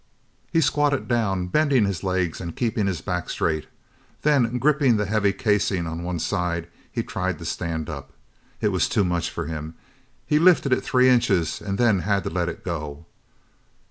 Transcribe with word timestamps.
He 0.51 0.61
squatted 0.61 1.07
down, 1.07 1.45
bending 1.49 1.85
his 1.85 2.03
legs 2.03 2.41
and 2.41 2.55
keeping 2.55 2.87
his 2.87 3.01
back 3.01 3.29
straight. 3.29 3.67
Then 4.23 4.57
gripping 4.57 4.97
the 4.97 5.05
heavy 5.05 5.31
casing 5.31 5.85
on 5.85 6.01
one 6.01 6.17
side, 6.17 6.67
he 6.91 7.03
tried 7.03 7.37
to 7.37 7.45
stand 7.45 7.87
up. 7.87 8.11
It 8.61 8.69
was 8.69 8.89
too 8.89 9.03
much 9.03 9.29
for 9.29 9.45
him. 9.45 9.75
He 10.25 10.39
lifted 10.39 10.73
it 10.73 10.81
three 10.83 11.07
inches 11.07 11.61
and 11.61 11.77
then 11.77 11.99
had 11.99 12.23
to 12.23 12.31
let 12.31 12.63
go. 12.63 13.05